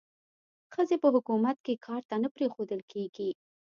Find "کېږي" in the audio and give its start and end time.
2.91-3.29